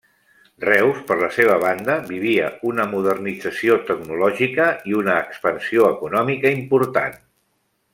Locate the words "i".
4.93-4.99